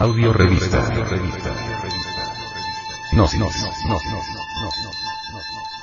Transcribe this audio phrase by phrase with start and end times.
[0.00, 0.88] Audio revista.
[3.10, 3.42] Gnosis.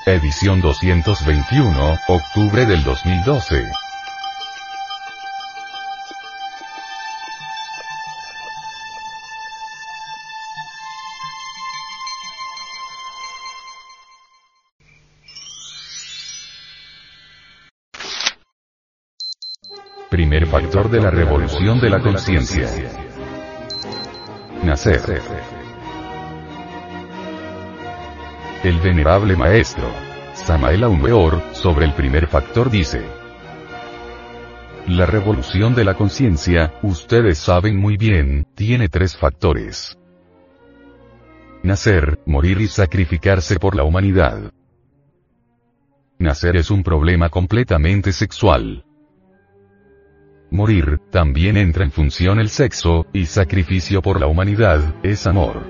[0.05, 3.65] Edición 221, octubre del 2012.
[20.09, 22.69] Primer factor de la revolución de la conciencia.
[24.65, 25.21] Nacer.
[28.63, 29.91] El venerable maestro,
[30.33, 33.05] Samael Aumeor, sobre el primer factor dice,
[34.87, 39.99] la revolución de la conciencia, ustedes saben muy bien, tiene tres factores.
[41.61, 44.51] Nacer, morir y sacrificarse por la humanidad.
[46.17, 48.83] Nacer es un problema completamente sexual.
[50.55, 55.67] Morir, también entra en función el sexo, y sacrificio por la humanidad, es amor.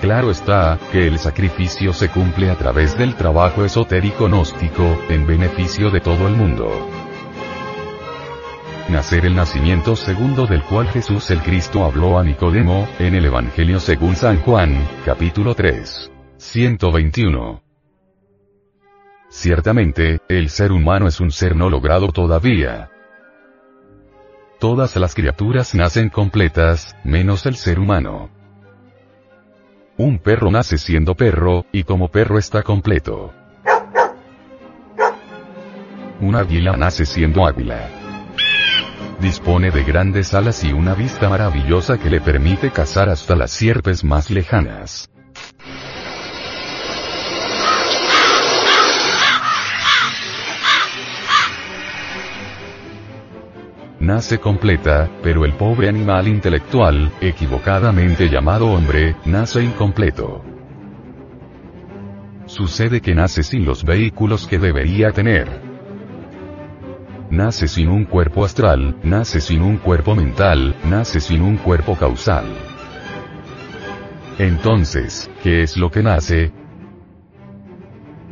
[0.00, 5.90] Claro está, que el sacrificio se cumple a través del trabajo esotérico gnóstico, en beneficio
[5.90, 6.68] de todo el mundo.
[8.88, 13.80] Nacer el nacimiento segundo del cual Jesús el Cristo habló a Nicodemo, en el Evangelio
[13.80, 16.12] según San Juan, capítulo 3.
[16.36, 17.65] 121.
[19.36, 22.88] Ciertamente, el ser humano es un ser no logrado todavía.
[24.58, 28.30] Todas las criaturas nacen completas, menos el ser humano.
[29.98, 33.34] Un perro nace siendo perro, y como perro está completo.
[36.22, 37.90] Un águila nace siendo águila.
[39.20, 44.02] Dispone de grandes alas y una vista maravillosa que le permite cazar hasta las sierpes
[44.02, 45.10] más lejanas.
[54.06, 60.44] Nace completa, pero el pobre animal intelectual, equivocadamente llamado hombre, nace incompleto.
[62.46, 65.48] Sucede que nace sin los vehículos que debería tener.
[67.30, 72.46] Nace sin un cuerpo astral, nace sin un cuerpo mental, nace sin un cuerpo causal.
[74.38, 76.52] Entonces, ¿qué es lo que nace?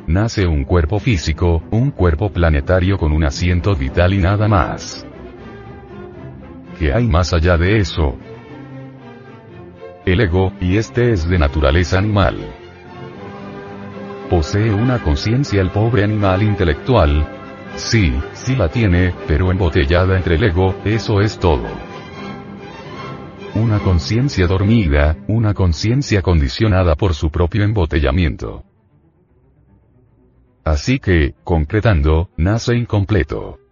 [0.06, 5.04] Nace un cuerpo físico, un cuerpo planetario con un asiento vital y nada más.
[6.78, 8.16] ¿Qué hay más allá de eso?
[10.04, 12.36] El ego, y este es de naturaleza animal.
[14.28, 17.26] ¿Posee una conciencia el pobre animal intelectual?
[17.76, 21.68] Sí, sí la tiene, pero embotellada entre el ego, eso es todo.
[23.54, 28.64] Una conciencia dormida, una conciencia condicionada por su propio embotellamiento.
[30.64, 33.63] Así que, concretando, nace incompleto.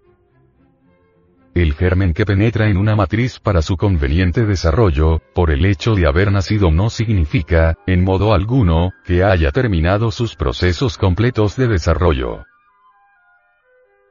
[1.54, 6.06] El germen que penetra en una matriz para su conveniente desarrollo, por el hecho de
[6.06, 12.44] haber nacido no significa, en modo alguno, que haya terminado sus procesos completos de desarrollo.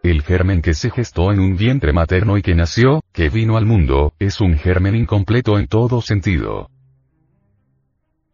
[0.03, 3.65] El germen que se gestó en un vientre materno y que nació, que vino al
[3.65, 6.69] mundo, es un germen incompleto en todo sentido.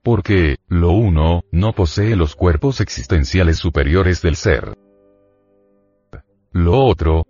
[0.04, 4.74] Porque, lo uno, no posee los cuerpos existenciales superiores del ser.
[6.52, 7.26] Lo otro,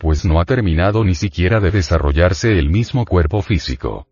[0.00, 4.06] pues no ha terminado ni siquiera de desarrollarse el mismo cuerpo físico.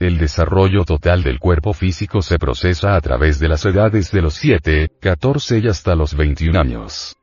[0.00, 4.34] El desarrollo total del cuerpo físico se procesa a través de las edades de los
[4.34, 7.16] 7, 14 y hasta los 21 años.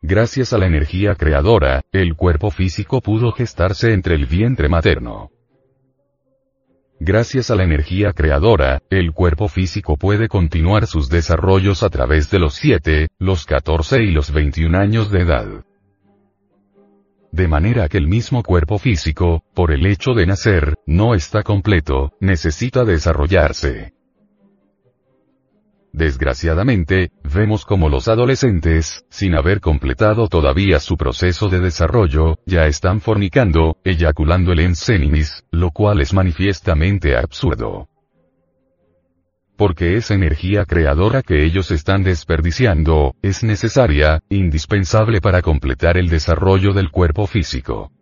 [0.00, 5.33] Gracias a la energía creadora, el cuerpo físico pudo gestarse entre el vientre materno.
[7.06, 12.38] Gracias a la energía creadora, el cuerpo físico puede continuar sus desarrollos a través de
[12.38, 15.46] los 7, los 14 y los 21 años de edad.
[17.30, 22.12] De manera que el mismo cuerpo físico, por el hecho de nacer, no está completo,
[22.20, 23.93] necesita desarrollarse.
[25.94, 33.00] Desgraciadamente, vemos como los adolescentes, sin haber completado todavía su proceso de desarrollo, ya están
[33.00, 37.86] fornicando, eyaculando el enseninis, lo cual es manifiestamente absurdo.
[39.56, 46.72] Porque esa energía creadora que ellos están desperdiciando, es necesaria, indispensable para completar el desarrollo
[46.72, 47.92] del cuerpo físico.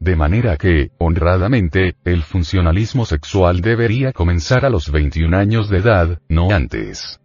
[0.00, 6.20] De manera que, honradamente, el funcionalismo sexual debería comenzar a los 21 años de edad,
[6.28, 7.20] no antes.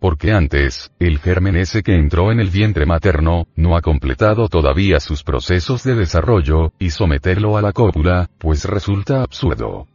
[0.00, 5.00] Porque antes, el germen ese que entró en el vientre materno, no ha completado todavía
[5.00, 9.86] sus procesos de desarrollo, y someterlo a la cópula, pues resulta absurdo.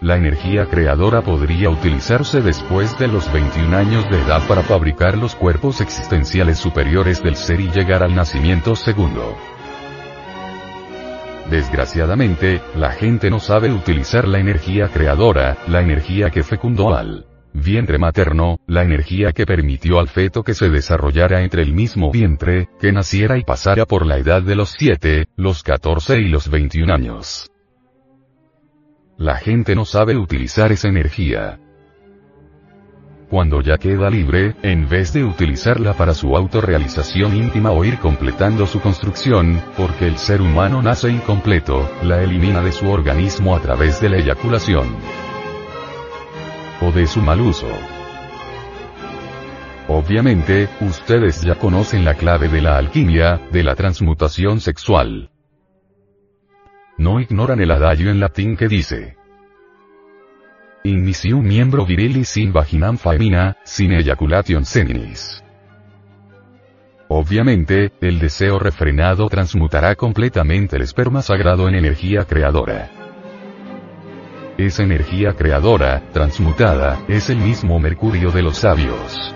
[0.00, 5.34] La energía creadora podría utilizarse después de los 21 años de edad para fabricar los
[5.34, 9.36] cuerpos existenciales superiores del ser y llegar al nacimiento segundo.
[11.50, 17.98] Desgraciadamente, la gente no sabe utilizar la energía creadora, la energía que fecundó al vientre
[17.98, 22.92] materno, la energía que permitió al feto que se desarrollara entre el mismo vientre, que
[22.92, 27.50] naciera y pasara por la edad de los 7, los 14 y los 21 años.
[29.20, 31.60] La gente no sabe utilizar esa energía.
[33.28, 38.66] Cuando ya queda libre, en vez de utilizarla para su autorrealización íntima o ir completando
[38.66, 44.00] su construcción, porque el ser humano nace incompleto, la elimina de su organismo a través
[44.00, 44.88] de la eyaculación
[46.80, 47.68] o de su mal uso.
[49.88, 55.28] Obviamente, ustedes ya conocen la clave de la alquimia, de la transmutación sexual.
[57.00, 59.16] No ignoran el adagio en latín que dice.
[60.84, 65.42] Inicium miembro virilis sin vaginam faemina, sin ejaculation seminis.
[67.08, 72.90] Obviamente, el deseo refrenado transmutará completamente el esperma sagrado en energía creadora.
[74.58, 79.34] Esa energía creadora, transmutada, es el mismo mercurio de los sabios.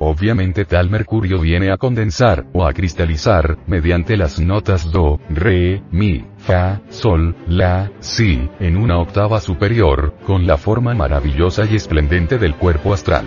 [0.00, 6.24] Obviamente tal mercurio viene a condensar, o a cristalizar, mediante las notas do, re, mi,
[6.36, 12.54] fa, sol, la, si, en una octava superior, con la forma maravillosa y esplendente del
[12.54, 13.26] cuerpo astral.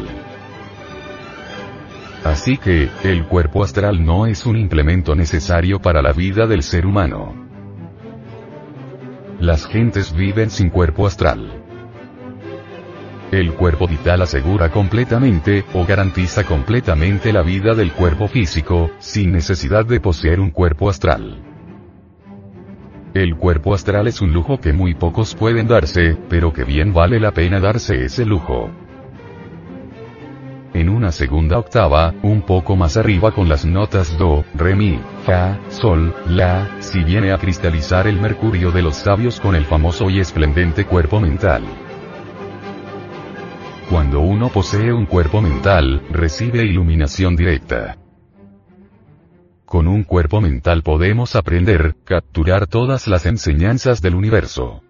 [2.24, 6.86] Así que, el cuerpo astral no es un implemento necesario para la vida del ser
[6.86, 7.34] humano.
[9.40, 11.61] Las gentes viven sin cuerpo astral.
[13.32, 19.86] El cuerpo vital asegura completamente, o garantiza completamente la vida del cuerpo físico, sin necesidad
[19.86, 21.42] de poseer un cuerpo astral.
[23.14, 27.20] El cuerpo astral es un lujo que muy pocos pueden darse, pero que bien vale
[27.20, 28.70] la pena darse ese lujo
[30.74, 35.60] en una segunda octava, un poco más arriba con las notas do, re mi, fa,
[35.70, 40.20] sol, la, si viene a cristalizar el mercurio de los sabios con el famoso y
[40.20, 41.64] esplendente cuerpo mental.
[43.92, 47.98] Cuando uno posee un cuerpo mental, recibe iluminación directa.
[49.66, 54.82] Con un cuerpo mental podemos aprender, capturar todas las enseñanzas del universo.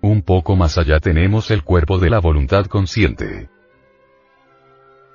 [0.00, 3.48] Un poco más allá tenemos el cuerpo de la voluntad consciente.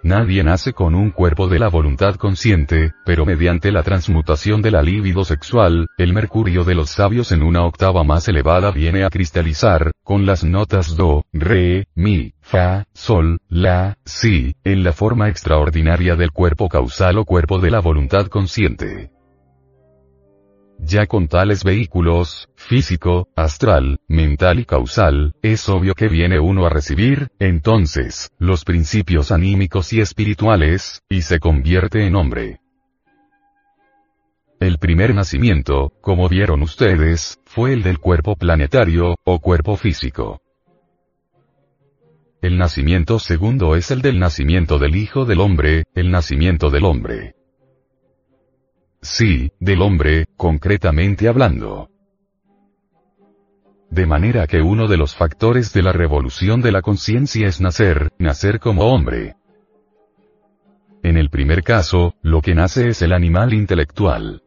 [0.06, 4.84] Nadie nace con un cuerpo de la voluntad consciente, pero mediante la transmutación de la
[4.84, 9.94] libido sexual, el mercurio de los sabios en una octava más elevada viene a cristalizar,
[10.04, 16.32] con las notas do, re, mi, fa, sol, la, si, en la forma extraordinaria del
[16.32, 19.15] cuerpo causal o cuerpo de la voluntad consciente.
[20.80, 26.70] Ya con tales vehículos, físico, astral, mental y causal, es obvio que viene uno a
[26.70, 32.60] recibir, entonces, los principios anímicos y espirituales, y se convierte en hombre.
[34.60, 40.42] El primer nacimiento, como vieron ustedes, fue el del cuerpo planetario, o cuerpo físico.
[42.42, 47.35] El nacimiento segundo es el del nacimiento del Hijo del Hombre, el nacimiento del hombre.
[49.06, 51.90] Sí, del hombre, concretamente hablando.
[53.92, 58.12] De manera que uno de los factores de la revolución de la conciencia es nacer,
[58.18, 59.36] nacer como hombre.
[61.04, 64.42] En el primer caso, lo que nace es el animal intelectual.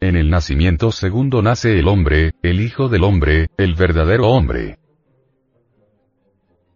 [0.00, 4.80] En el nacimiento segundo nace el hombre, el hijo del hombre, el verdadero hombre.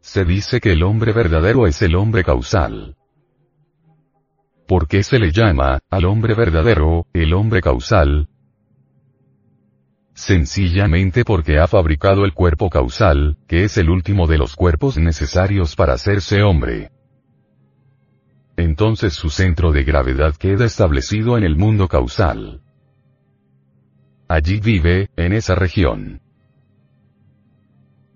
[0.00, 2.94] Se dice que el hombre verdadero es el hombre causal.
[4.72, 8.30] ¿Por qué se le llama, al hombre verdadero, el hombre causal?
[10.14, 15.76] Sencillamente porque ha fabricado el cuerpo causal, que es el último de los cuerpos necesarios
[15.76, 16.90] para hacerse hombre.
[18.56, 22.62] Entonces su centro de gravedad queda establecido en el mundo causal.
[24.26, 26.22] Allí vive, en esa región.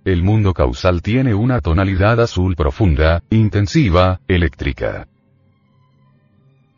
[0.06, 5.06] El mundo causal tiene una tonalidad azul profunda, intensiva, eléctrica.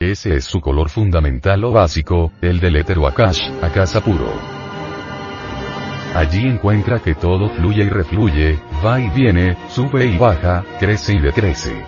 [0.00, 4.33] Ese es su color fundamental o básico, el del éter o akash, akasa puro.
[6.14, 11.19] Allí encuentra que todo fluye y refluye, va y viene, sube y baja, crece y
[11.19, 11.85] decrece.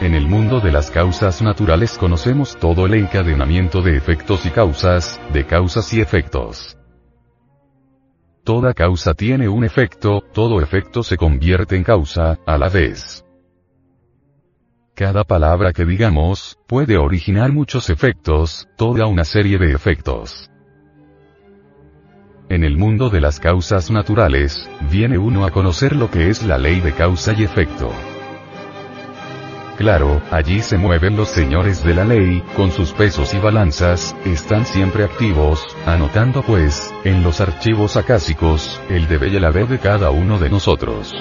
[0.00, 5.20] En el mundo de las causas naturales conocemos todo el encadenamiento de efectos y causas,
[5.34, 6.78] de causas y efectos.
[8.44, 13.26] Toda causa tiene un efecto, todo efecto se convierte en causa, a la vez.
[15.00, 20.50] Cada palabra que digamos, puede originar muchos efectos, toda una serie de efectos.
[22.50, 26.58] En el mundo de las causas naturales, viene uno a conocer lo que es la
[26.58, 27.90] ley de causa y efecto.
[29.78, 34.66] Claro, allí se mueven los señores de la ley, con sus pesos y balanzas, están
[34.66, 40.10] siempre activos, anotando pues, en los archivos acásicos, el debe y el haber de cada
[40.10, 41.14] uno de nosotros.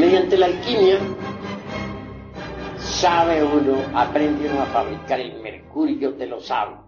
[0.00, 0.98] Mediante la alquimia,
[2.78, 6.78] sabe uno, aprende uno a fabricar el mercurio de los sabios,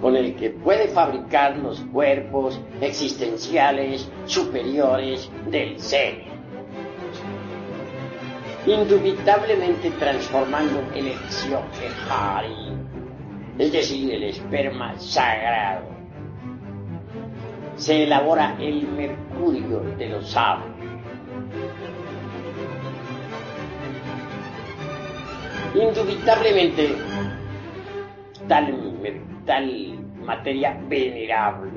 [0.00, 6.24] con el que puede fabricar los cuerpos existenciales superiores del ser,
[8.66, 12.72] indubitablemente transformando el Exioquejari,
[13.56, 15.99] es decir, el esperma sagrado
[17.80, 20.68] se elabora el mercurio de los sabios.
[25.74, 26.94] Indubitablemente,
[28.46, 28.76] tal,
[29.46, 31.70] tal materia venerable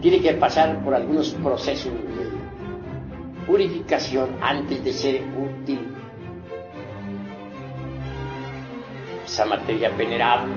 [0.00, 5.94] tiene que pasar por algunos procesos de purificación antes de ser útil.
[9.26, 10.54] Esa materia venerable,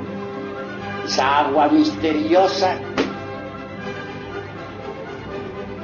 [1.05, 2.79] esa agua misteriosa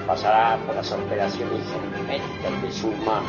[0.05, 3.23] pasará por las operaciones geométricas de suma,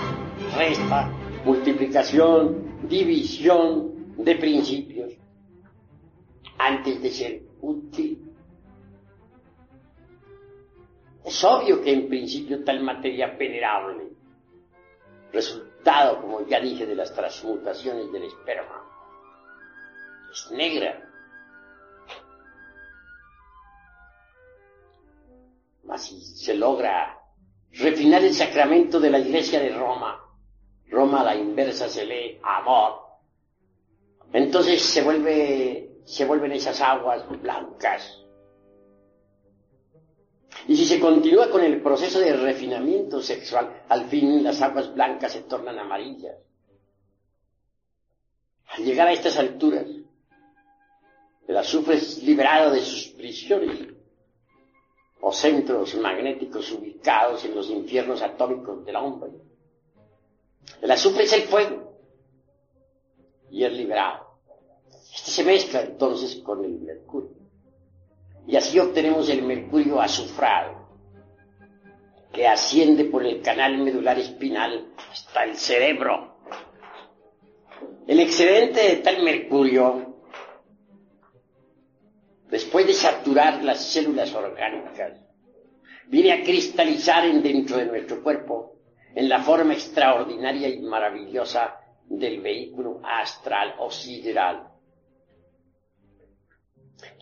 [0.57, 1.11] resta,
[1.45, 5.12] multiplicación, división de principios,
[6.59, 8.25] antes de ser útil.
[11.25, 14.12] Es obvio que en principio tal materia venerable,
[15.33, 18.85] resultado, como ya dije, de las transmutaciones del esperma,
[20.30, 21.08] es negra,
[25.90, 27.18] Así se logra
[27.73, 30.21] refinar el sacramento de la iglesia de Roma.
[30.88, 33.00] Roma a la inversa se lee amor.
[34.33, 38.25] Entonces se vuelve, se vuelven esas aguas blancas.
[40.66, 45.33] Y si se continúa con el proceso de refinamiento sexual, al fin las aguas blancas
[45.33, 46.37] se tornan amarillas.
[48.66, 49.87] Al llegar a estas alturas,
[51.47, 53.98] el azufre es liberado de sus prisiones
[55.20, 59.30] o centros magnéticos ubicados en los infiernos atómicos del hombre.
[60.80, 61.92] El azufre es el fuego
[63.50, 64.26] y es liberado.
[65.14, 67.30] Este se mezcla entonces con el mercurio.
[68.46, 70.88] Y así obtenemos el mercurio azufrado,
[72.32, 76.37] que asciende por el canal medular espinal hasta el cerebro.
[78.06, 80.08] El excedente de tal mercurio
[82.50, 85.21] después de saturar las células orgánicas,
[86.09, 88.76] viene a cristalizar en dentro de nuestro cuerpo
[89.14, 91.76] en la forma extraordinaria y maravillosa
[92.09, 94.69] del vehículo astral o sideral.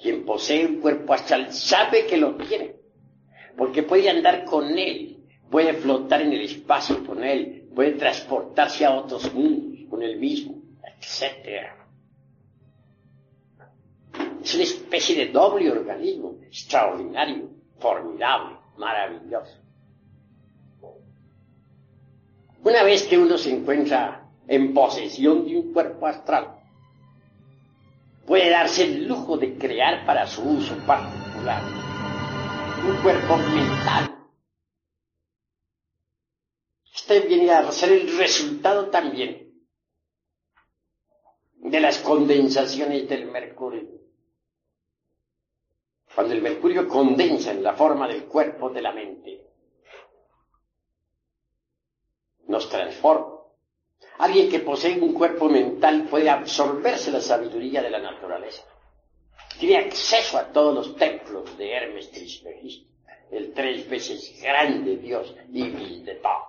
[0.00, 2.76] Quien posee un cuerpo astral sabe que lo tiene,
[3.56, 8.94] porque puede andar con él, puede flotar en el espacio con él, puede transportarse a
[8.94, 11.75] otros mundos con él mismo, etc.
[14.46, 17.50] Es una especie de doble organismo, extraordinario,
[17.80, 19.58] formidable, maravilloso.
[22.62, 26.60] Una vez que uno se encuentra en posesión de un cuerpo astral,
[28.24, 31.64] puede darse el lujo de crear para su uso particular
[32.88, 34.16] un cuerpo mental.
[36.94, 39.52] Este viene a ser el resultado también
[41.56, 43.95] de las condensaciones del mercurio
[46.16, 49.38] cuando el mercurio condensa en la forma del cuerpo de la mente,
[52.48, 53.34] nos transforma.
[54.16, 58.64] Alguien que posee un cuerpo mental puede absorberse la sabiduría de la naturaleza.
[59.60, 62.90] Tiene acceso a todos los templos de Hermes Trismegisto,
[63.30, 66.46] el tres veces grande Dios y de todo.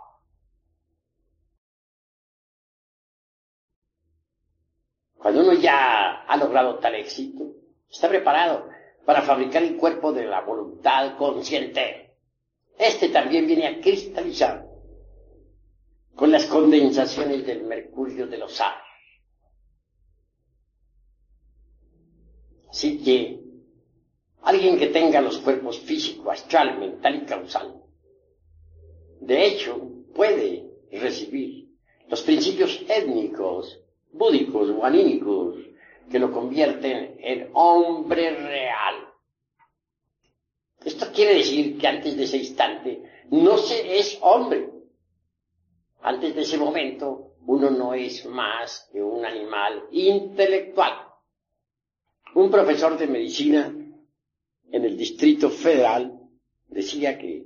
[5.17, 7.51] Cuando uno ya ha logrado tal éxito,
[7.89, 8.76] está preparado
[9.07, 12.17] para fabricar el cuerpo de la voluntad consciente.
[12.77, 14.67] Este también viene a cristalizar
[16.13, 18.83] con las condensaciones del mercurio de los aires.
[22.69, 23.39] Así que
[24.41, 27.81] alguien que tenga los cuerpos físico, astral, mental y causal,
[29.21, 31.69] de hecho, puede recibir
[32.09, 33.79] los principios étnicos,
[34.11, 35.66] búdicos o anímicos
[36.09, 39.07] que lo convierten en hombre real.
[40.83, 44.69] Esto quiere decir que antes de ese instante no se es hombre.
[46.01, 51.07] Antes de ese momento uno no es más que un animal intelectual.
[52.35, 53.73] Un profesor de medicina
[54.71, 56.19] en el Distrito Federal
[56.67, 57.45] decía que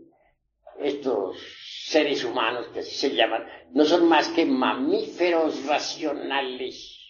[0.80, 1.38] estos
[1.86, 7.01] seres humanos, que así se llaman, no son más que mamíferos racionales.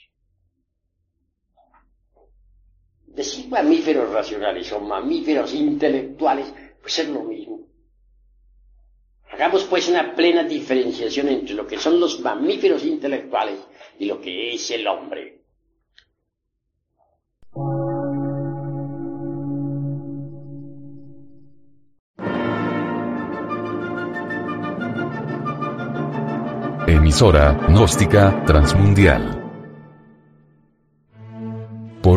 [3.15, 7.59] Decir mamíferos racionales o mamíferos intelectuales, pues es lo mismo.
[9.31, 13.59] Hagamos pues una plena diferenciación entre lo que son los mamíferos intelectuales
[13.99, 15.41] y lo que es el hombre.
[26.87, 29.40] Emisora, gnóstica, transmundial.